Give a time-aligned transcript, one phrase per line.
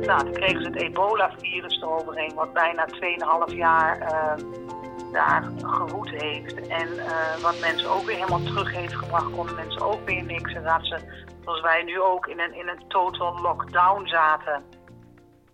[0.00, 2.86] Nou, toen kregen ze het ebola-virus eroverheen, wat bijna
[3.48, 4.44] 2,5 jaar uh,
[5.12, 6.66] daar gewoed heeft.
[6.68, 10.52] En uh, wat mensen ook weer helemaal terug heeft gebracht, konden mensen ook weer niks.
[10.52, 14.64] En dat ze, zoals wij nu ook, in een, in een total lockdown zaten.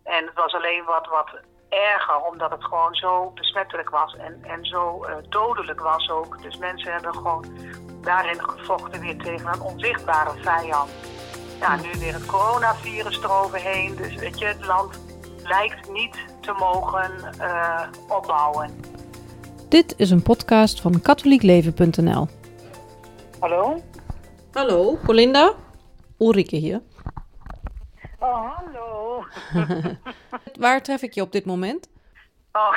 [0.03, 1.31] En het was alleen wat, wat
[1.69, 6.43] erger, omdat het gewoon zo besmettelijk was en, en zo uh, dodelijk was ook.
[6.43, 7.45] Dus mensen hebben gewoon
[8.01, 10.91] daarin gevochten weer tegen een onzichtbare vijand.
[11.61, 13.97] Ja, nu weer het coronavirus eroverheen.
[13.97, 15.01] Dus weet je, het land
[15.43, 18.81] lijkt niet te mogen uh, opbouwen.
[19.69, 22.29] Dit is een podcast van katholiekleven.nl.
[23.41, 23.83] Hallo?
[24.53, 25.53] Hallo, Colinda.
[26.19, 26.83] Ulrike hier.
[28.19, 29.25] Oh, hallo.
[30.61, 31.89] Waar tref ik je op dit moment?
[32.53, 32.75] Oh,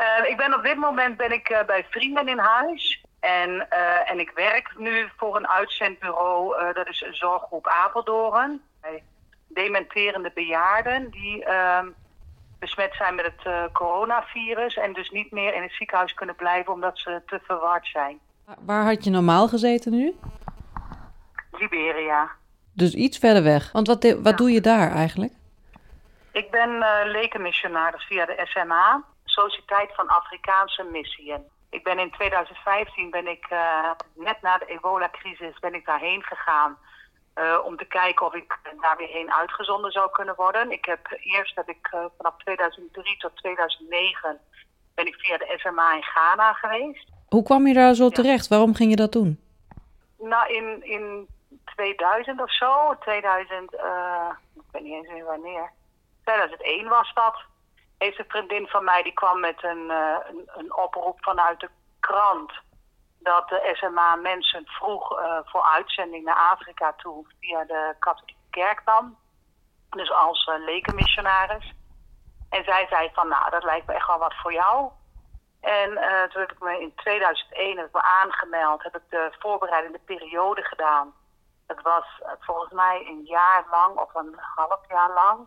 [0.00, 2.95] uh, ik ben op dit moment ben ik uh, bij vrienden in huis.
[3.26, 8.62] En, uh, en ik werk nu voor een uitzendbureau, uh, dat is een zorggroep Apeldoorn.
[8.80, 9.02] Bij
[9.48, 11.82] dementerende bejaarden die uh,
[12.58, 16.72] besmet zijn met het uh, coronavirus en dus niet meer in het ziekenhuis kunnen blijven
[16.72, 18.18] omdat ze te verward zijn.
[18.60, 20.14] Waar had je normaal gezeten nu?
[21.50, 22.30] Liberia.
[22.72, 23.72] Dus iets verder weg.
[23.72, 24.32] Want wat, wat ja.
[24.32, 25.32] doe je daar eigenlijk?
[26.32, 31.54] Ik ben lekenmissionaris via de SMA, Sociëteit van Afrikaanse Missiën.
[31.76, 36.78] Ik ben in 2015 ben ik uh, net na de ebola-crisis ben ik daarheen gegaan
[37.34, 40.70] uh, om te kijken of ik daar weer heen uitgezonden zou kunnen worden.
[40.70, 44.38] Ik heb eerst heb ik uh, vanaf 2003 tot 2009
[44.94, 47.08] ben ik via de SMA in Ghana geweest.
[47.28, 48.48] Hoe kwam je daar zo terecht?
[48.48, 49.40] Waarom ging je dat doen?
[50.18, 51.26] Nou, in, in
[51.64, 53.74] 2000 of zo, 2000,
[54.54, 55.70] ik weet niet eens meer wanneer.
[56.24, 57.36] 2001 was dat
[57.98, 60.16] heeft een vriendin van mij die kwam met een, uh,
[60.46, 61.68] een, oproep vanuit de
[62.00, 62.52] krant.
[63.18, 68.82] Dat de SMA mensen vroeg uh, voor uitzending naar Afrika toe via de katholieke kerk
[68.84, 69.16] dan.
[69.90, 71.74] Dus als uh, lekenmissionaris.
[72.50, 74.90] En zij zei van nou dat lijkt me echt wel wat voor jou.
[75.60, 75.90] En
[76.30, 78.82] toen heb ik me in 2001 heb me aangemeld.
[78.82, 81.14] Heb ik de voorbereidende periode gedaan.
[81.66, 82.04] Het was
[82.40, 85.46] volgens mij een jaar lang of een half jaar lang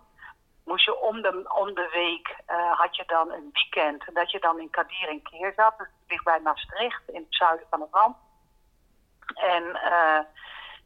[0.69, 4.03] moest je om de, om de week, uh, had je dan een weekend.
[4.13, 5.73] Dat je dan in Kadir en Keer zat.
[6.07, 8.15] Ligt bij Maastricht, in het zuiden van het land.
[9.33, 10.19] En uh,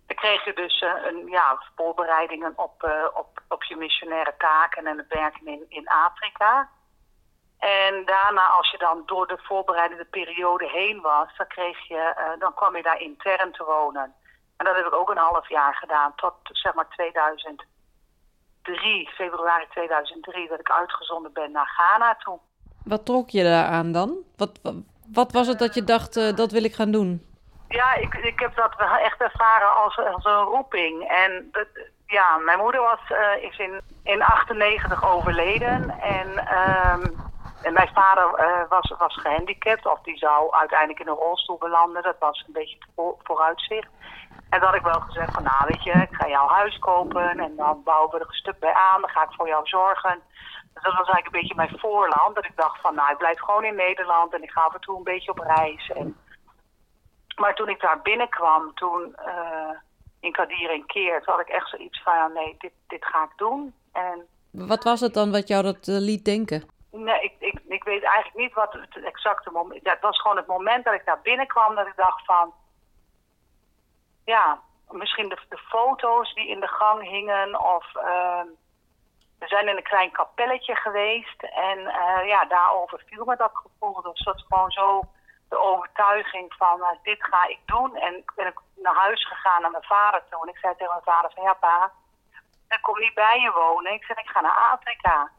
[0.08, 2.78] dan kreeg je dus uh, een, ja, voorbereidingen op,
[3.14, 6.70] op, op je missionaire taken en het werken in, in Afrika.
[7.60, 12.54] En daarna, als je dan door de voorbereidende periode heen was, dan, kreeg je, dan
[12.54, 14.16] kwam je daar intern te wonen.
[14.58, 17.64] En dat heb ik ook een half jaar gedaan, tot zeg maar 2000.
[18.64, 22.40] 3, februari 2003, dat ik uitgezonden ben naar Ghana toe.
[22.84, 24.18] Wat trok je daar aan dan?
[24.38, 24.60] Wat,
[25.14, 27.26] wat was het dat je dacht, uh, dat wil ik gaan doen?
[27.68, 31.08] Ja, ik, ik heb dat echt ervaren als, als een roeping.
[31.08, 31.68] En dat,
[32.06, 35.90] ja, mijn moeder was, uh, is in, in 98 overleden.
[36.00, 36.28] En,
[36.92, 37.32] um,
[37.64, 42.04] en mijn vader uh, was, was gehandicapt, of die zou uiteindelijk in een rolstoel belanden.
[42.04, 43.90] Dat was een beetje voor, vooruitzicht.
[44.50, 47.40] En dan had ik wel gezegd van, nou weet je, ik ga jouw huis kopen
[47.40, 50.22] en dan bouwen we er een stuk bij aan, dan ga ik voor jou zorgen.
[50.74, 53.40] Dus dat was eigenlijk een beetje mijn voorland, dat ik dacht van, nou ik blijf
[53.40, 55.92] gewoon in Nederland en ik ga af en toe een beetje op reis.
[55.96, 56.18] En...
[57.36, 59.78] Maar toen ik daar binnenkwam, toen uh,
[60.20, 63.74] in Kadir en Keert, had ik echt zoiets van, nee, dit, dit ga ik doen.
[63.92, 64.28] En...
[64.52, 66.73] Wat was het dan wat jou dat uh, liet denken?
[66.96, 69.80] Nee, ik, ik, ik weet eigenlijk niet wat het exacte moment...
[69.84, 72.54] Het was gewoon het moment dat ik daar binnenkwam dat ik dacht van
[74.26, 74.60] ja,
[74.90, 77.60] misschien de, de, foto's die in de gang hingen.
[77.60, 78.42] Of uh,
[79.40, 81.44] we zijn in een klein kapelletje geweest.
[81.44, 84.02] En uh, ja, daarover viel me dat gevoel.
[84.02, 85.02] Dus dat gewoon zo
[85.50, 87.96] de overtuiging van uh, dit ga ik doen.
[87.96, 90.42] En ik ben naar huis gegaan naar mijn vader toe.
[90.42, 91.92] En ik zei tegen mijn vader van ja pa,
[92.70, 93.94] ik kom niet bij je wonen.
[93.94, 95.32] Ik zeg ik ga naar Afrika.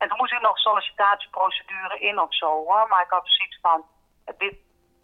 [0.00, 2.86] En toen moest ik nog sollicitatieprocedure in of zo hoor.
[2.88, 3.84] Maar ik had zoiets van,
[4.38, 4.54] dit,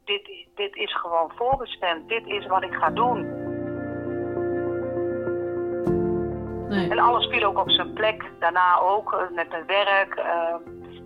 [0.04, 2.08] dit, dit is gewoon voorbestemd.
[2.08, 3.20] Dit is wat ik ga doen.
[6.68, 6.90] Nee.
[6.90, 8.25] En alles viel ook op zijn plek.
[8.38, 10.16] Daarna ook met mijn werk.
[10.16, 10.54] Uh,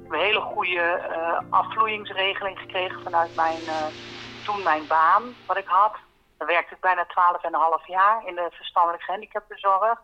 [0.08, 3.86] een hele goede uh, afvloeingsregeling gekregen vanuit mijn, uh,
[4.44, 5.96] toen mijn baan wat ik had.
[6.38, 7.06] Daar werkte ik bijna
[7.80, 10.00] 12,5 jaar in de verstandelijk gehandicaptenzorg.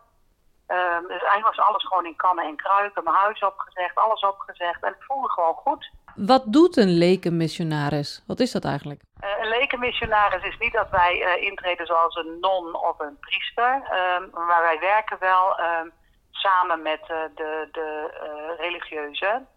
[0.67, 3.03] Uh, dus eigenlijk was alles gewoon in kannen en kruiken.
[3.03, 4.83] Mijn huis opgezegd, alles opgezegd.
[4.83, 5.91] En ik voelde gewoon goed.
[6.15, 8.23] Wat doet een lekenmissionaris?
[8.27, 9.01] Wat is dat eigenlijk?
[9.23, 13.73] Uh, een lekenmissionaris is niet dat wij uh, intreden zoals een non of een priester.
[13.73, 15.91] Um, maar wij werken wel um,
[16.31, 18.09] samen met uh, de, de
[18.57, 19.47] religieuzen.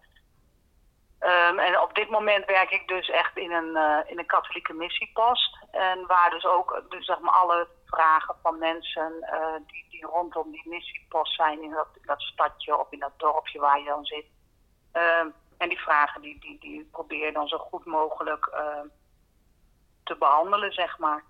[1.21, 5.57] Ehm, en op dit moment werk ik dus echt in een, in een katholieke missiepost.
[5.71, 9.13] En waar dus ook dus zeg maar, alle vragen van mensen
[9.67, 11.75] die, die rondom die missiepost zijn in
[12.05, 14.25] dat, stadje of in dat dorpje waar je dan zit.
[14.91, 15.27] Ehm,
[15.57, 18.87] en die vragen die, die, die probeer je dan zo goed mogelijk ehm,
[20.03, 21.23] te behandelen, zeg maar.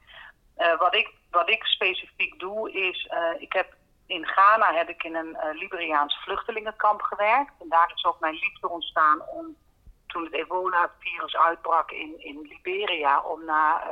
[0.58, 3.74] Uh, wat, ik, wat ik specifiek doe is, ik heb
[4.06, 7.52] in Ghana heb ik in een Liberiaans vluchtelingenkamp gewerkt.
[7.60, 9.56] En daar is ook mijn liefde ontstaan om
[10.12, 13.88] toen het ebola-virus uitbrak in, in Liberia, om naar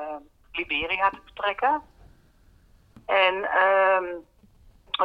[0.51, 1.81] Liberia te vertrekken.
[3.05, 4.05] En ehm,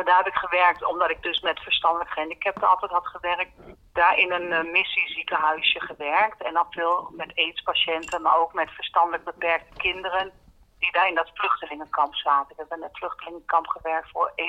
[0.03, 3.53] daar heb ik gewerkt omdat ik dus met verstandelijk gehandicapten altijd had gewerkt.
[3.93, 6.43] Daar in een uh, missieziekenhuisje gewerkt.
[6.43, 10.33] En dan veel met aidspatiënten, maar ook met verstandelijk beperkte kinderen.
[10.79, 12.51] Die daar in dat vluchtelingenkamp zaten.
[12.51, 14.47] Ik heb in het vluchtelingenkamp gewerkt voor 41.000,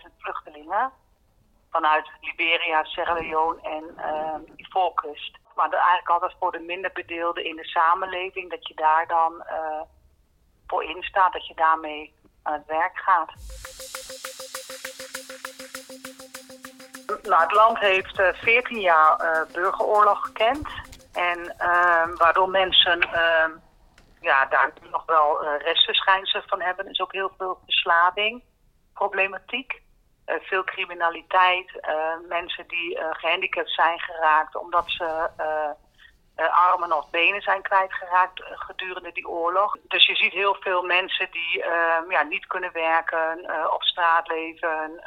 [0.00, 0.92] 22.000 vluchtelingen.
[1.70, 5.38] Vanuit Liberia, Sierra Leone en uh, Ivoorkust.
[5.54, 8.50] Maar eigenlijk altijd voor de minder bedeelden in de samenleving.
[8.50, 9.80] Dat je daar dan uh,
[10.66, 13.32] voor instaat, dat je daarmee aan het werk gaat.
[17.22, 20.68] Nou, het land heeft uh, 14 jaar uh, burgeroorlog gekend.
[21.12, 23.50] En uh, waardoor mensen ehm,
[24.20, 26.90] ja, daar nog wel restverschijnselen van hebben.
[26.90, 28.42] Is ook heel veel verslaving,
[28.94, 29.82] problematiek.
[30.28, 31.80] Uh, veel criminaliteit.
[32.28, 35.30] mensen die gehandicapt zijn geraakt omdat ze
[36.50, 39.76] armen of benen zijn kwijtgeraakt gedurende die oorlog.
[39.88, 41.64] Dus je ziet heel veel mensen die
[42.08, 45.02] ja, niet kunnen werken, op straat leven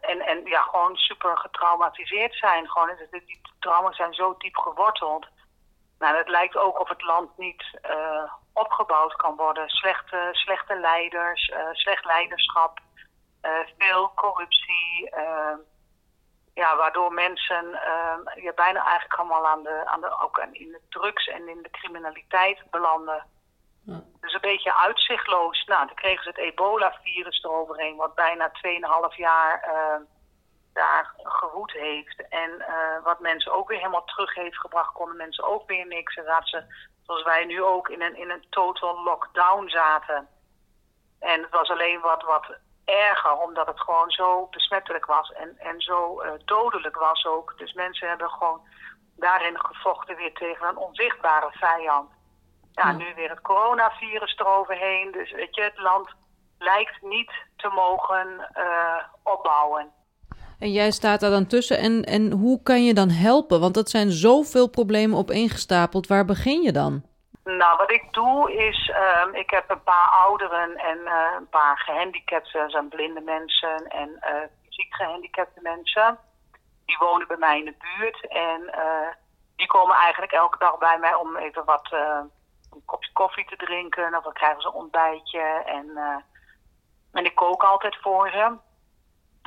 [0.00, 2.70] en, en ja, gewoon super getraumatiseerd zijn.
[2.70, 5.26] Gewoon, die trauma's zijn zo diep geworteld.
[5.98, 7.64] Nou, het lijkt ook of het land niet
[8.52, 9.68] opgebouwd kan worden.
[9.68, 12.78] Slechte, slechte leiders, slecht leiderschap,
[13.78, 15.10] veel corruptie.
[16.54, 17.70] ja, waardoor mensen
[18.34, 21.70] ja, bijna eigenlijk allemaal aan de, aan de, ook in de drugs en in de
[21.70, 23.26] criminaliteit belanden.
[24.20, 25.64] Dus een beetje uitzichtloos.
[25.64, 28.52] Nou, dan kregen ze het ebola-virus eroverheen, wat bijna
[29.10, 30.06] 2,5 jaar uh,
[30.72, 32.28] daar gewoed heeft.
[32.28, 36.16] En uh, wat mensen ook weer helemaal terug heeft gebracht, konden mensen ook weer niks.
[36.16, 36.64] En zaten ze,
[37.02, 40.28] zoals wij nu ook, in een, in een total lockdown zaten.
[41.20, 42.58] En het was alleen wat, wat
[42.90, 47.54] erger, omdat het gewoon zo besmettelijk was en, en zo uh, dodelijk was ook.
[47.58, 48.60] Dus mensen hebben gewoon
[49.16, 52.10] daarin gevochten weer tegen een onzichtbare vijand.
[52.72, 55.12] Ja, nu weer het coronavirus eroverheen.
[55.12, 56.08] Dus weet je, het land
[56.58, 59.92] lijkt niet te mogen uh, opbouwen.
[60.58, 61.78] En jij staat daar dan tussen.
[61.78, 63.60] En, en hoe kan je dan helpen?
[63.60, 66.06] Want dat zijn zoveel problemen opeengestapeld.
[66.06, 67.02] Waar begin je dan?
[67.44, 68.92] Nou, wat ik doe is,
[69.24, 74.08] um, ik heb een paar ouderen en uh, een paar gehandicapten, zijn blinde mensen en
[74.08, 76.18] uh, fysiek gehandicapte mensen.
[76.84, 78.74] Die wonen bij mij in de buurt en
[79.56, 81.88] die komen eigenlijk elke dag bij mij om even wat
[82.70, 84.16] een kopje koffie te drinken.
[84.16, 85.40] Of dan krijgen ze een ontbijtje.
[85.64, 85.98] En,
[87.12, 88.56] en ik kook altijd voor ze.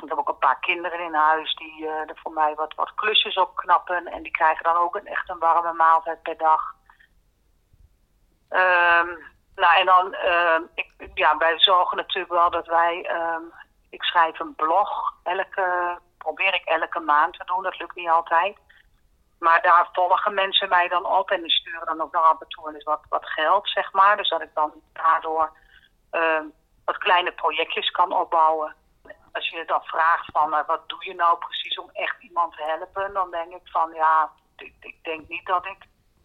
[0.02, 3.36] Ik heb ook een paar kinderen in huis die er voor mij wat, wat klusjes
[3.36, 4.06] opknappen.
[4.06, 6.74] En die krijgen dan ook een, echt een warme maaltijd per dag.
[8.50, 13.52] Um, nou, en dan, uh, ik, ja, wij zorgen natuurlijk wel dat wij, um,
[13.90, 15.14] ik schrijf een blog.
[15.22, 18.56] Elke, probeer ik elke maand te doen, dat lukt niet altijd.
[19.38, 22.48] Maar daar volgen mensen mij dan op en die sturen dan ook nog af en
[22.48, 24.16] toe eens wat, wat geld, zeg maar.
[24.16, 25.52] Dus dat ik dan daardoor
[26.84, 28.74] wat kleine projectjes kan opbouwen.
[29.32, 32.62] Als je dan vraagt van uh, wat doe je nou precies om echt iemand te
[32.62, 35.78] helpen, dan denk ik van ja, ik, ik denk niet dat ik.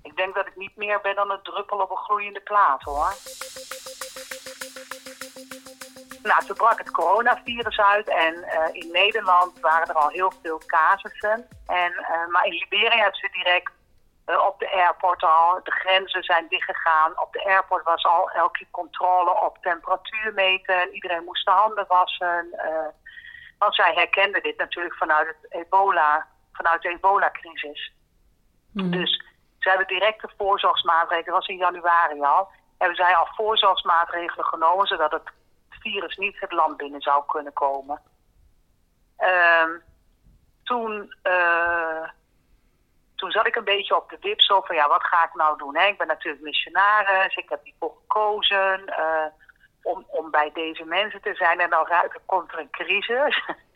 [0.03, 3.13] Ik denk dat ik niet meer ben dan een druppel op een gloeiende plaat hoor.
[6.23, 10.61] Nou, toen brak het coronavirus uit en uh, in Nederland waren er al heel veel
[10.65, 11.47] casussen.
[11.65, 13.71] En, uh, maar in Liberia hebben ze direct
[14.27, 17.21] uh, op de airport al, de grenzen zijn dichtgegaan.
[17.21, 20.93] Op de airport was al elke controle op temperatuur meten.
[20.93, 22.47] Iedereen moest de handen wassen.
[23.57, 27.93] want zij herkenden dit natuurlijk vanuit, het ebola, vanuit de ebola-crisis.
[28.73, 28.91] Mm.
[28.91, 29.28] Dus
[29.59, 35.11] ze hebben directe voorzorgsmaatregelen, dat was in januari al, hebben zij al voorzorgsmaatregelen genomen zodat
[35.11, 35.29] het
[35.69, 38.01] virus niet het land binnen zou kunnen komen.
[39.19, 39.69] Uh,
[40.63, 42.09] toen, uh,
[43.15, 45.57] toen zat ik een beetje op de wip zo van ja, wat ga ik nou
[45.57, 45.77] doen?
[45.77, 45.85] Hè?
[45.85, 49.25] Ik ben natuurlijk missionaris, ik heb hiervoor gekozen uh,
[49.81, 51.59] om, om bij deze mensen te zijn.
[51.59, 51.87] En dan
[52.25, 53.43] komt er een crisis.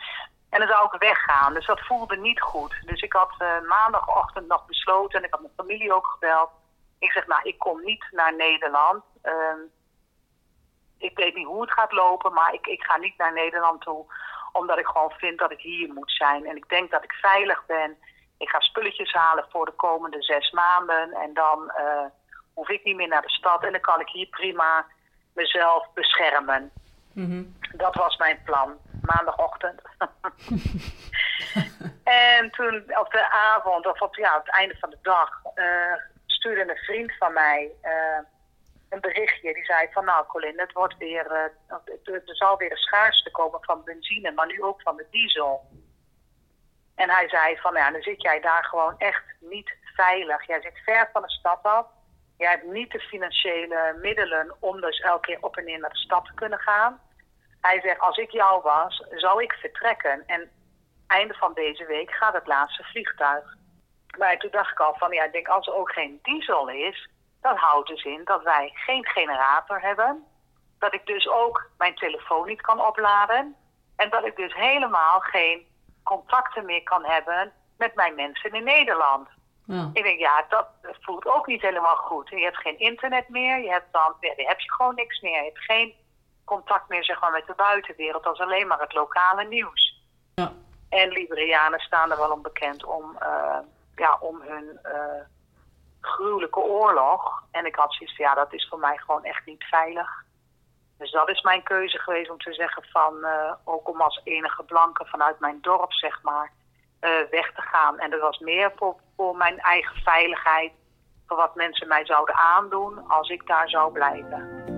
[0.54, 1.54] en dan zou ik weggaan.
[1.54, 2.82] Dus dat voelde niet goed.
[2.86, 6.50] Dus ik had uh, maandagochtend nog besloten en ik had mijn familie ook gebeld.
[7.00, 9.04] Ik zeg, nou, ik kom niet naar Nederland.
[9.24, 9.34] Uh,
[10.98, 14.06] ik weet niet hoe het gaat lopen, maar ik, ik ga niet naar Nederland toe.
[14.52, 16.46] Omdat ik gewoon vind dat ik hier moet zijn.
[16.46, 17.98] En ik denk dat ik veilig ben
[18.44, 21.12] ik ga spulletjes halen voor de komende zes maanden.
[21.12, 22.06] En dan uh,
[22.54, 24.86] hoef ik niet meer naar de stad en dan kan ik hier prima
[25.34, 26.72] mezelf beschermen.
[27.14, 29.82] Mm Dat was mijn plan, maandagochtend.
[32.04, 35.94] en toen op de avond, of op ja, het einde van de dag, uh,
[36.26, 38.20] stuurde een vriend van mij uh,
[38.90, 39.54] een berichtje.
[39.54, 43.60] Die zei van nou Colin, het wordt weer, uh, er zal weer een schaarste komen
[43.64, 45.68] van benzine, maar nu ook van de diesel.
[46.96, 50.48] En hij zei van ja, dan zit jij daar gewoon echt niet veilig.
[50.48, 51.86] Jij zit ver van de stad af.
[52.38, 55.98] Jij hebt niet de financiële middelen om dus elke keer op en neer naar de
[55.98, 57.00] stad te kunnen gaan.
[57.68, 60.24] Hij zegt, als ik jou was, zou ik vertrekken.
[60.26, 60.52] En
[61.08, 63.56] einde van deze week gaat het laatste vliegtuig.
[64.18, 67.10] Maar toen dacht ik al van, ja, ik denk als er ook geen diesel is,
[67.42, 70.24] dat houdt dus in dat wij geen generator hebben.
[70.80, 73.56] Dat ik dus ook mijn telefoon niet kan opladen.
[73.96, 75.68] En dat ik dus helemaal geen
[76.04, 79.28] contacten meer kan hebben met mijn mensen in Nederland.
[79.66, 79.90] Ja.
[79.94, 82.30] Ik denk, ja, dat voelt ook niet helemaal goed.
[82.30, 85.38] Je hebt geen internet meer, je hebt dan, ja, dan heb je gewoon niks meer.
[85.38, 85.94] Je hebt geen
[86.46, 90.02] contact meer zeg maar, met de buitenwereld, als alleen maar het lokale nieuws.
[90.36, 90.52] Ja.
[90.90, 93.58] En Liberianen staan er wel onbekend om, uh,
[93.96, 95.22] ja, om hun uh,
[96.02, 97.44] gruwelijke oorlog.
[97.52, 100.24] En ik had zoiets van, ja, dat is voor mij gewoon echt niet veilig.
[100.98, 104.64] Dus dat is mijn keuze geweest om te zeggen van, uh, ook om als enige
[104.64, 106.52] blanke vanuit mijn dorp, zeg maar,
[107.30, 108.00] weg te gaan.
[108.00, 110.72] En dat was meer voor, voor mijn eigen veiligheid,
[111.28, 114.73] voor wat mensen mij zouden aandoen als ik daar zou blijven.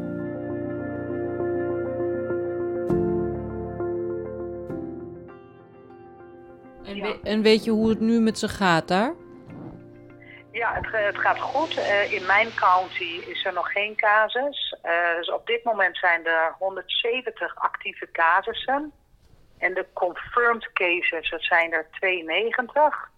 [6.96, 9.14] En, we, en weet je hoe het nu met ze gaat daar?
[10.52, 11.78] Ja, het, het gaat goed.
[11.78, 14.75] Uh, in mijn county is er nog geen casus.
[14.86, 18.92] Uh, dus op dit moment zijn er 170 actieve casussen.
[19.58, 23.12] En de confirmed cases, dat zijn er 92.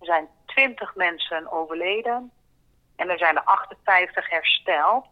[0.00, 2.30] Er zijn 20 mensen overleden.
[2.96, 5.06] En er zijn er 58 hersteld.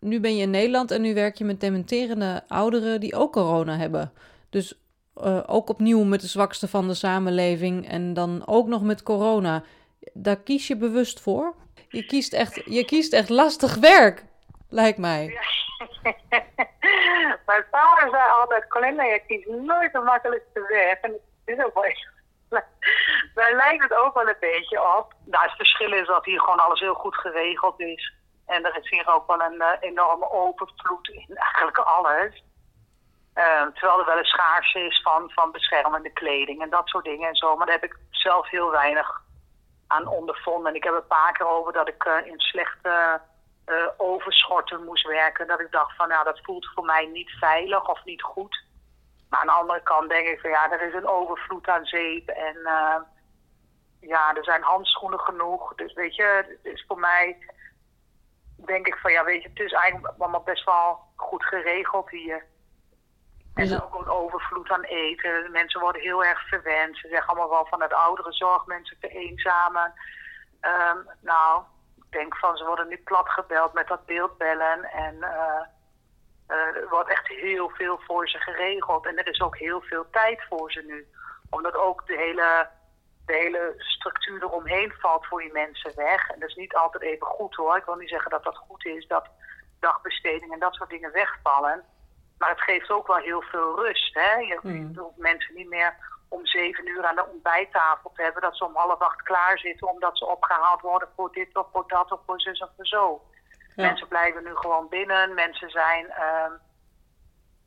[0.00, 3.76] Nu ben je in Nederland en nu werk je met dementerende ouderen die ook corona
[3.76, 4.12] hebben.
[4.50, 4.85] Dus
[5.24, 9.62] uh, ook opnieuw met de zwakste van de samenleving en dan ook nog met corona.
[10.12, 11.54] Daar kies je bewust voor?
[11.88, 14.24] Je kiest echt, je kiest echt lastig werk,
[14.68, 15.26] lijkt mij.
[17.46, 21.00] Mijn vader zei altijd, Colinda, je kiest nooit de makkelijkste weg.
[21.00, 21.84] En het is ook wel
[23.34, 25.14] Daar lijkt het ook wel een beetje op.
[25.24, 28.14] Nou, het verschil is dat hier gewoon alles heel goed geregeld is.
[28.46, 32.44] En er is hier ook wel een uh, enorme overvloed in eigenlijk alles.
[33.36, 37.28] Uh, terwijl er wel een schaarste is van, van beschermende kleding en dat soort dingen
[37.28, 37.56] en zo.
[37.56, 39.22] Maar daar heb ik zelf heel weinig
[39.86, 40.70] aan ondervonden.
[40.70, 43.20] En ik heb een paar keer over dat ik uh, in slechte
[43.66, 45.46] uh, overschorten moest werken.
[45.46, 48.64] Dat ik dacht van nou dat voelt voor mij niet veilig of niet goed.
[49.28, 52.28] Maar aan de andere kant denk ik van ja, er is een overvloed aan zeep
[52.28, 52.96] en uh,
[54.00, 55.74] ja, er zijn handschoenen genoeg.
[55.74, 57.38] Dus weet je, het is voor mij
[58.56, 62.44] denk ik van ja, weet je, het is eigenlijk allemaal best wel goed geregeld hier.
[63.56, 63.82] En dus...
[63.82, 65.50] ook een overvloed aan eten.
[65.50, 66.96] Mensen worden heel erg verwend.
[66.96, 69.92] Ze zeggen allemaal wel van het oudere zorg mensen te eenzamen.
[70.60, 71.62] Um, nou,
[71.96, 74.84] ik denk van ze worden nu platgebeld met dat beeldbellen.
[74.84, 75.60] En uh,
[76.48, 79.06] uh, er wordt echt heel veel voor ze geregeld.
[79.06, 81.08] En er is ook heel veel tijd voor ze nu.
[81.50, 82.68] Omdat ook de hele,
[83.26, 86.30] de hele structuur eromheen valt voor die mensen weg.
[86.30, 87.76] En dat is niet altijd even goed hoor.
[87.76, 89.06] Ik wil niet zeggen dat dat goed is.
[89.06, 89.28] Dat
[89.80, 91.84] dagbesteding en dat soort dingen wegvallen.
[92.38, 94.14] Maar het geeft ook wel heel veel rust.
[94.14, 94.34] Hè?
[94.34, 94.96] Je mm.
[94.96, 95.94] hoeft mensen niet meer
[96.28, 98.42] om zeven uur aan de ontbijttafel te hebben.
[98.42, 101.84] Dat ze om half acht klaar zitten omdat ze opgehaald worden voor dit of voor
[101.86, 103.22] dat of voor zus of voor zo.
[103.74, 105.34] Mensen blijven nu gewoon binnen.
[105.34, 106.06] Mensen zijn...
[106.06, 106.50] Uh,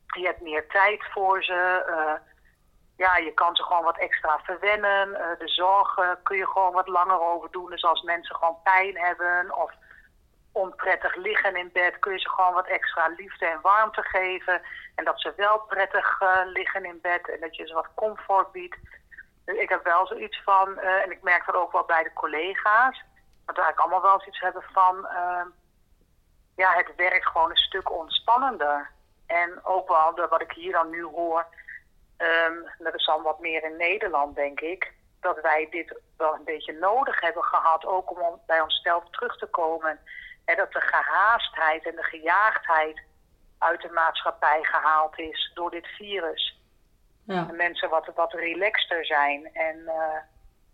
[0.05, 1.85] je hebt meer tijd voor ze.
[1.89, 2.13] Uh,
[2.97, 5.09] ja, je kan ze gewoon wat extra verwennen.
[5.09, 7.69] Uh, de zorgen kun je gewoon wat langer over doen.
[7.69, 9.71] Dus als mensen gewoon pijn hebben of
[10.51, 14.61] onprettig liggen in bed, kun je ze gewoon wat extra liefde en warmte geven.
[14.95, 18.51] En dat ze wel prettig uh, liggen in bed en dat je ze wat comfort
[18.51, 18.77] biedt.
[19.45, 22.13] Dus ik heb wel zoiets van, uh, en ik merk dat ook wel bij de
[22.13, 23.03] collega's,
[23.45, 25.45] dat we eigenlijk allemaal wel zoiets hebben van, uh,
[26.55, 28.89] ja, het werkt gewoon een stuk ontspannender.
[29.27, 31.45] En ook wel de, wat ik hier dan nu hoor,
[32.17, 36.43] um, dat is dan wat meer in Nederland, denk ik, dat wij dit wel een
[36.43, 39.99] beetje nodig hebben gehad, ook om bij onszelf terug te komen
[40.55, 43.01] dat de gehaastheid en de gejaagdheid
[43.57, 46.61] uit de maatschappij gehaald is door dit virus.
[47.23, 47.47] Ja.
[47.49, 50.17] En mensen wat, wat relaxter zijn en uh,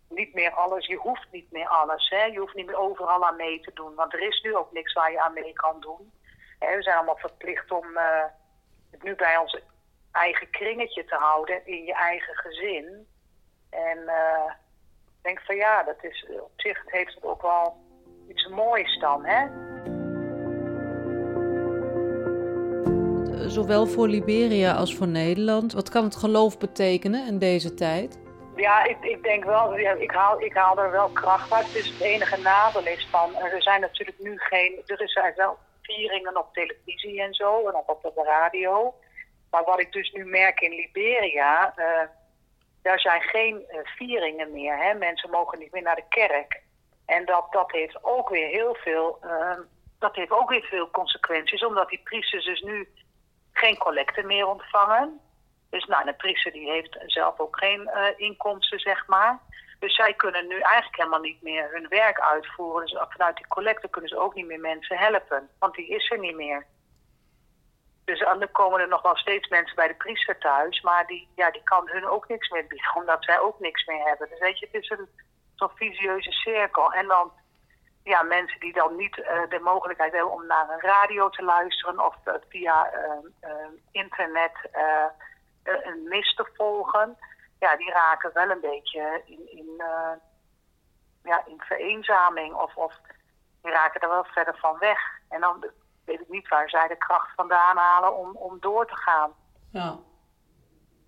[0.08, 2.08] niet meer alles, je hoeft niet meer alles.
[2.08, 2.24] Hè?
[2.24, 4.92] Je hoeft niet meer overal aan mee te doen, want er is nu ook niks
[4.92, 6.12] waar je aan mee kan doen.
[6.58, 8.24] Hè, we zijn allemaal verplicht om uh,
[8.90, 9.58] het nu bij ons
[10.12, 13.08] eigen kringetje te houden in je eigen gezin.
[13.70, 14.52] En uh,
[15.22, 17.85] denk van ja, dat is, op zich heeft het ook wel
[18.28, 19.46] iets moois dan, hè?
[23.48, 25.72] Zowel voor Liberia als voor Nederland.
[25.72, 28.18] Wat kan het geloof betekenen in deze tijd?
[28.56, 31.72] Ja, ik, ik denk wel, ja, ik, haal, ik haal er wel kracht uit.
[31.72, 36.38] Dus het enige nadeel is van, er zijn natuurlijk nu geen, er zijn wel vieringen
[36.38, 38.94] op televisie en zo, en ook op de radio.
[39.50, 41.84] Maar wat ik dus nu merk in Liberia, uh,
[42.82, 44.78] daar zijn geen uh, vieringen meer.
[44.78, 44.94] Hè?
[44.94, 46.62] Mensen mogen niet meer naar de kerk.
[47.06, 49.58] En dat, dat heeft ook weer heel veel, uh,
[49.98, 52.88] dat heeft ook weer veel consequenties, omdat die priesters dus nu
[53.52, 55.20] geen collecte meer ontvangen.
[55.70, 59.40] Dus nou, een priester die heeft zelf ook geen uh, inkomsten, zeg maar.
[59.78, 62.86] Dus zij kunnen nu eigenlijk helemaal niet meer hun werk uitvoeren.
[62.86, 66.18] Dus vanuit die collecte kunnen ze ook niet meer mensen helpen, want die is er
[66.18, 66.66] niet meer.
[68.04, 71.50] Dus dan komen er nog wel steeds mensen bij de priester thuis, maar die, ja,
[71.50, 74.28] die kan hun ook niks meer bieden, omdat zij ook niks meer hebben.
[74.28, 75.08] Dus weet je, het is een
[75.56, 76.92] zo'n visieuze cirkel.
[76.92, 77.32] En dan
[78.02, 82.06] ja, mensen die dan niet uh, de mogelijkheid hebben om naar een radio te luisteren
[82.06, 83.50] of uh, via uh,
[83.90, 84.52] internet
[85.62, 87.16] een mis te volgen,
[87.58, 89.82] ja, die raken wel een beetje in, in,
[91.22, 92.94] ja, in vereenzaming of, of
[93.62, 94.98] die raken er wel verder van weg.
[95.28, 95.66] En dan
[96.04, 99.32] weet ik niet waar zij de kracht vandaan halen om, om door te gaan.
[99.72, 99.96] Ja.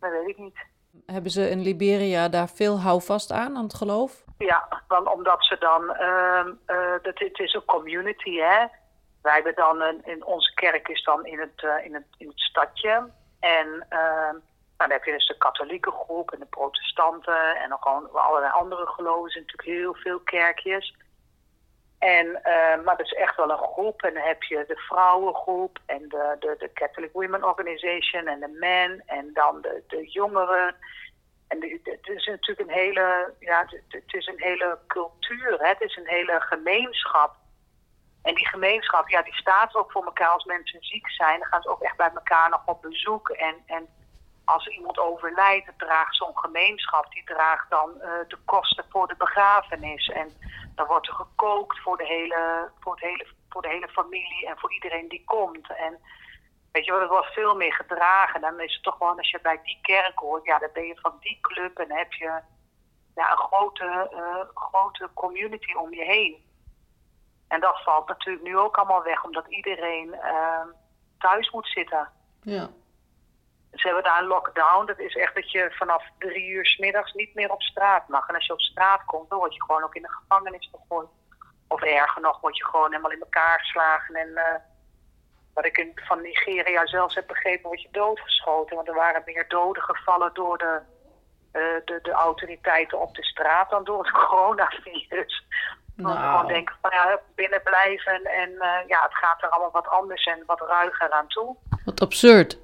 [0.01, 0.59] Dat weet ik niet.
[1.07, 4.25] Hebben ze in Liberia daar veel houvast aan, aan het geloof?
[4.39, 8.67] Ja, want omdat ze dan, uh, uh, dat, het is een community, hè.
[9.23, 12.29] Wij hebben dan, een, in onze kerk is dan in het, uh, in het, in
[12.29, 13.11] het stadje.
[13.41, 13.87] En
[14.79, 18.53] nou, dan heb je dus de katholieke groep en de protestanten en dan gewoon allerlei
[18.53, 19.31] andere geloven.
[19.31, 20.95] zijn natuurlijk heel veel kerkjes.
[21.99, 24.03] En, uh, maar dat is echt wel een groep.
[24.03, 28.57] En dan heb je de vrouwengroep en de, de, de Catholic Women Organization en de
[28.59, 30.75] men en dan de, de jongeren.
[31.49, 35.69] En het is natuurlijk een hele, ja, het is een hele cultuur, hè?
[35.69, 37.37] het is een hele gemeenschap.
[38.23, 41.39] En die gemeenschap, ja, die staat ook voor elkaar als mensen ziek zijn.
[41.39, 43.29] Dan gaan ze ook echt bij elkaar nog op bezoek.
[43.29, 43.89] En, en
[44.45, 50.09] als iemand overlijdt, draagt zo'n gemeenschap, die draagt dan uh, de kosten voor de begrafenis.
[50.09, 50.31] En
[50.79, 54.59] dan wordt er gekookt voor de hele, voor het hele, voor de hele familie en
[54.59, 55.69] voor iedereen die komt.
[55.77, 55.99] En
[56.73, 58.41] weet je wel, het wordt veel meer gedragen.
[58.41, 61.01] Dan is het toch gewoon, als je bij die kerk hoort, ja, dan ben je
[61.01, 62.41] van die club en heb je
[63.15, 66.47] ja, een grote, uh, grote community om je heen.
[67.49, 70.67] En dat valt natuurlijk nu ook allemaal weg, omdat iedereen uh,
[71.19, 72.09] thuis moet zitten.
[72.43, 72.69] Ja.
[73.79, 74.87] Ze hebben daar een lockdown.
[74.87, 78.29] Dat is echt dat je vanaf drie uur s middags niet meer op straat mag.
[78.29, 81.09] En als je op straat komt, dan word je gewoon ook in de gevangenis gegooid.
[81.69, 84.15] Of erger nog, word je gewoon helemaal in elkaar geslagen.
[84.15, 84.43] En uh,
[85.55, 88.77] wat ik in, van Nigeria zelfs heb begrepen, word je doodgeschoten.
[88.77, 90.81] Want er waren meer doden gevallen door de,
[91.53, 95.47] uh, de, de autoriteiten op de straat dan door het coronavirus.
[95.95, 96.15] Nou.
[96.15, 99.89] we gewoon denken van ja, binnen blijven en uh, ja, het gaat er allemaal wat
[99.89, 101.57] anders en wat ruiger aan toe.
[101.85, 102.59] Wat absurd.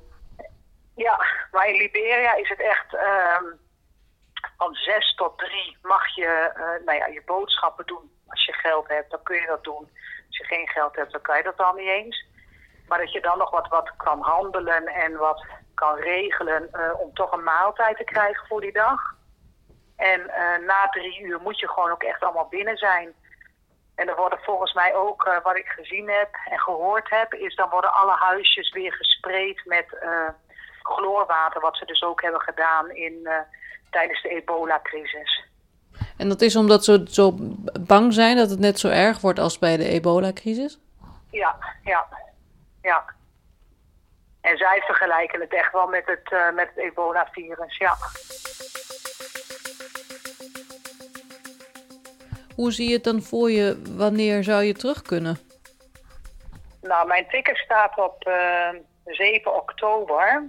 [0.94, 3.60] Ja, maar in Liberia is het echt um,
[4.56, 8.12] van zes tot drie mag je uh, nou ja, je boodschappen doen.
[8.28, 9.90] Als je geld hebt, dan kun je dat doen.
[10.26, 12.26] Als je geen geld hebt, dan kan je dat dan niet eens.
[12.88, 17.14] Maar dat je dan nog wat, wat kan handelen en wat kan regelen uh, om
[17.14, 19.00] toch een maaltijd te krijgen voor die dag.
[19.96, 23.14] En uh, na drie uur moet je gewoon ook echt allemaal binnen zijn.
[23.94, 27.70] En er worden volgens mij ook, wat ik gezien heb en gehoord heb, is dan
[27.70, 29.86] worden alle huisjes weer gespreid met
[30.84, 33.32] chloorwater, wat ze dus ook hebben gedaan in, uh,
[33.90, 35.44] tijdens de ebola-crisis.
[36.16, 37.34] En dat is omdat ze zo
[37.80, 40.78] bang zijn dat het net zo erg wordt als bij de ebola-crisis?
[41.30, 42.06] Ja, ja,
[42.82, 43.04] ja.
[44.40, 47.96] En zij vergelijken het echt wel met het, uh, met het ebola-virus, ja.
[52.54, 53.82] Hoe zie je het dan voor je?
[53.96, 55.38] Wanneer zou je terug kunnen?
[56.82, 58.68] Nou, mijn ticket staat op uh,
[59.04, 60.48] 7 oktober.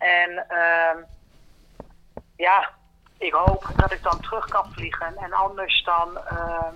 [0.00, 1.04] En uh,
[2.36, 2.70] ja,
[3.18, 5.16] ik hoop dat ik dan terug kan vliegen.
[5.16, 6.72] En anders dan, uh,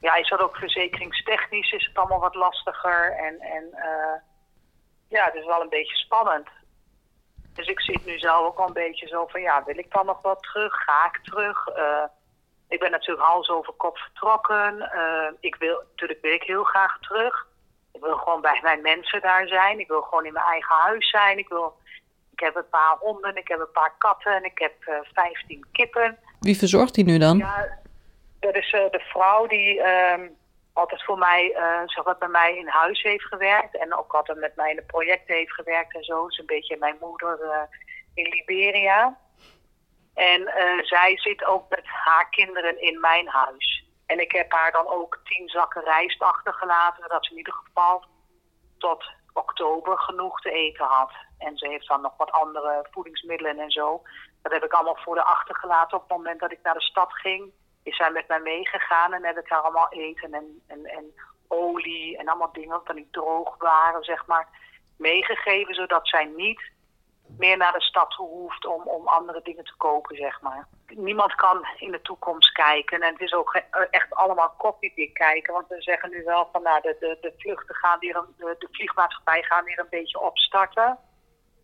[0.00, 3.12] ja, is dat ook verzekeringstechnisch is het allemaal wat lastiger.
[3.12, 4.20] En, en uh,
[5.08, 6.48] ja, het is wel een beetje spannend.
[7.54, 10.06] Dus ik zit nu zelf ook al een beetje zo van, ja, wil ik dan
[10.06, 10.74] nog wat terug?
[10.74, 11.68] Ga ik terug?
[11.68, 12.04] Uh,
[12.68, 14.90] ik ben natuurlijk hals over kop vertrokken.
[14.94, 17.46] Uh, ik wil, natuurlijk wil ik heel graag terug.
[17.92, 19.78] Ik wil gewoon bij mijn mensen daar zijn.
[19.78, 21.38] Ik wil gewoon in mijn eigen huis zijn.
[21.38, 21.76] Ik wil
[22.34, 25.66] ik heb een paar honden, ik heb een paar katten en ik heb uh, 15
[25.72, 26.18] kippen.
[26.40, 27.38] Wie verzorgt die nu dan?
[27.38, 27.78] Ja,
[28.40, 30.14] dat is uh, de vrouw die uh,
[30.72, 33.76] altijd voor mij, uh, zeg maar, bij mij in huis heeft gewerkt.
[33.76, 36.26] En ook altijd met mij in de projecten heeft gewerkt en zo.
[36.26, 37.68] is een beetje mijn moeder
[38.14, 39.16] in Liberia.
[40.14, 43.84] En eh, zij zit ook met haar kinderen in mijn huis.
[44.06, 48.04] En ik heb haar dan ook tien zakken rijst achtergelaten, dat ze in ieder geval
[48.78, 51.12] tot oktober genoeg te eten had.
[51.38, 54.02] En ze heeft dan nog wat andere voedingsmiddelen en zo.
[54.42, 57.12] Dat heb ik allemaal voor de achtergelaten op het moment dat ik naar de stad
[57.12, 57.52] ging.
[57.82, 61.14] Is zij met mij meegegaan en heb ik haar allemaal eten en, en, en
[61.48, 64.48] olie en allemaal dingen dat niet droog waren, zeg maar,
[64.96, 65.74] meegegeven.
[65.74, 66.72] Zodat zij niet
[67.38, 70.66] meer naar de stad toe hoeft om, om andere dingen te kopen, zeg maar.
[70.86, 75.52] Niemand kan in de toekomst kijken en het is ook echt allemaal koffiedik kijken.
[75.52, 78.68] Want we zeggen nu wel van nou, de, de, de vluchten gaan weer, de, de
[78.70, 80.98] vliegmaatschappij gaan weer een beetje opstarten.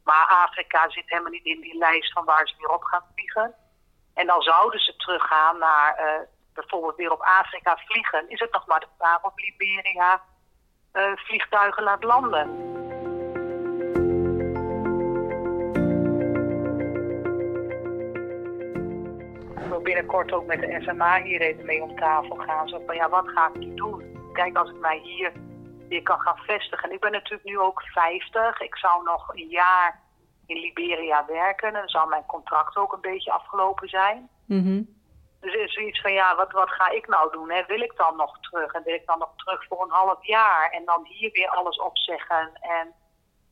[0.04, 3.54] Maar Afrika zit helemaal niet in die lijst van waar ze weer op gaan vliegen.
[4.14, 8.30] En dan zouden ze teruggaan naar uh, bijvoorbeeld weer op Afrika vliegen.
[8.30, 10.22] Is het nog maar de vraag of Liberia
[10.92, 12.69] uh, vliegtuigen laat landen.
[19.94, 22.68] Binnenkort ook met de SMA hier even mee om tafel gaan.
[22.68, 24.18] Zo van ja, wat ga ik nu doen?
[24.32, 25.32] Kijk, als ik mij hier
[25.88, 26.92] weer kan gaan vestigen.
[26.92, 28.60] Ik ben natuurlijk nu ook 50.
[28.60, 30.00] Ik zou nog een jaar
[30.46, 31.68] in Liberia werken.
[31.68, 34.28] En dan zal mijn contract ook een beetje afgelopen zijn.
[34.46, 34.98] Mm
[35.40, 37.50] Dus er is zoiets van, ja, wat, wat ga ik nou doen?
[37.50, 37.64] Hè?
[37.66, 38.72] Wil ik dan nog terug?
[38.72, 40.70] En wil ik dan nog terug voor een half jaar?
[40.70, 42.50] En dan hier weer alles opzeggen?
[42.60, 42.94] En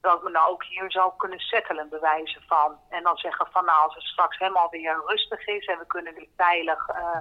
[0.00, 2.78] dat me nou ook hier zou kunnen settelen, bewijzen van.
[2.88, 5.66] En dan zeggen van, nou, als het straks helemaal weer rustig is...
[5.66, 7.18] en we kunnen weer veilig uh,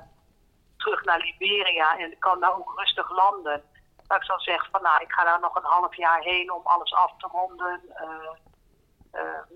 [0.77, 1.97] terug naar Liberia...
[1.97, 3.63] en ik kan daar ook rustig landen...
[4.07, 6.61] dat ik zou zeggen van, nou, ik ga daar nog een half jaar heen om
[6.63, 7.81] alles af te ronden...
[8.01, 8.29] Uh,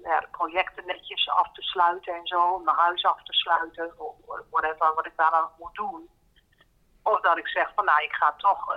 [0.04, 4.16] ja, projecten netjes af te sluiten en zo, mijn huis af te sluiten, of
[4.50, 6.10] whatever, wat ik daar dan moet doen.
[7.04, 8.76] Of dat ik zeg van nou, ik ga toch,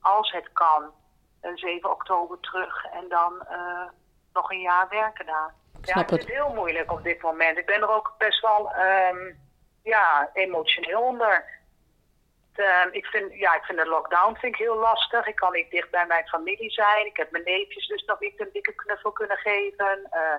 [0.00, 0.92] als het kan,
[1.54, 3.88] 7 oktober terug en dan uh,
[4.32, 5.54] nog een jaar werken daar.
[5.82, 7.58] Ja, het is heel moeilijk op dit moment.
[7.58, 8.72] Ik ben er ook best wel
[9.10, 9.38] um,
[9.82, 11.44] ja, emotioneel onder.
[12.56, 15.26] Uh, ik, vind, ja, ik vind de lockdown vind ik heel lastig.
[15.26, 17.06] Ik kan niet dicht bij mijn familie zijn.
[17.06, 20.08] Ik heb mijn neefjes dus nog niet een dikke knuffel kunnen geven.
[20.12, 20.34] Uh,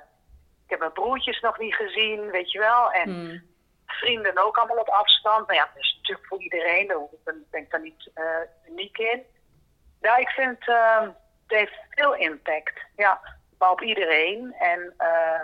[0.64, 2.92] ik heb mijn broertjes nog niet gezien, weet je wel.
[2.92, 3.44] En hmm.
[3.86, 5.48] vrienden ook allemaal op afstand.
[5.48, 6.88] Maar ja, dat is natuurlijk voor iedereen.
[6.88, 8.26] Daar ben ik daar niet uh,
[8.70, 9.24] uniek in.
[10.06, 12.74] Ja, ik vind uh, het heeft veel impact.
[12.96, 13.20] Ja,
[13.58, 14.56] maar op iedereen.
[14.60, 15.42] En uh,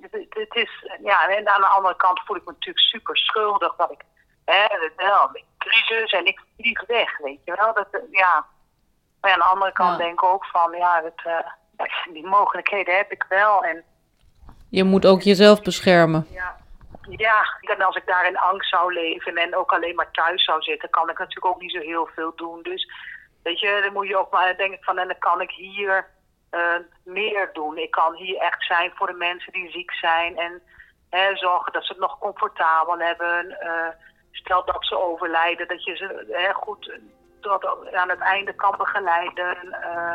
[0.00, 3.76] het, het, is, ja, en aan de andere kant voel ik me natuurlijk super schuldig
[3.76, 4.02] dat ik,
[4.44, 4.66] hè,
[4.96, 7.74] wel, crisis en ik vlieg weg, weet je wel.
[7.74, 8.46] Dat, ja.
[9.20, 9.96] Maar aan de andere kant ja.
[9.96, 13.64] denk ik ook van, ja, het, uh, die mogelijkheden heb ik wel.
[13.64, 13.84] En,
[14.70, 16.26] je moet ook jezelf beschermen.
[16.30, 16.56] Ja,
[17.08, 20.62] ja, en als ik daar in angst zou leven en ook alleen maar thuis zou
[20.62, 22.62] zitten, kan ik natuurlijk ook niet zo heel veel doen.
[22.62, 22.90] Dus
[23.48, 26.06] weet je, dan moet je ook maar denken van, en dan kan ik hier
[26.50, 27.76] uh, meer doen.
[27.78, 30.62] Ik kan hier echt zijn voor de mensen die ziek zijn en
[31.10, 33.56] hè, zorgen dat ze het nog comfortabel hebben.
[33.62, 33.88] Uh,
[34.32, 36.98] stel dat ze overlijden, dat je ze hè, goed
[37.40, 39.56] tot aan het einde kan begeleiden.
[39.64, 40.14] Uh,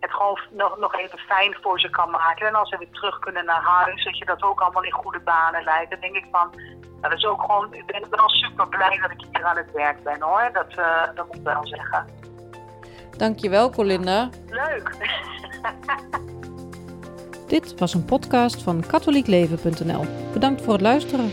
[0.00, 2.46] het gewoon nog, nog even fijn voor ze kan maken.
[2.46, 5.20] En als ze weer terug kunnen naar huis, dat je dat ook allemaal in goede
[5.20, 5.90] banen leidt.
[5.90, 6.60] Dan denk ik van,
[7.00, 9.72] nou, dat is ook gewoon, ik ben wel super blij dat ik hier aan het
[9.72, 10.50] werk ben hoor.
[10.52, 12.06] Dat, uh, dat moet ik wel zeggen.
[13.16, 14.28] Dankjewel Colinda.
[14.46, 14.96] Leuk.
[17.46, 20.04] Dit was een podcast van katholiekleven.nl.
[20.32, 21.30] Bedankt voor het luisteren.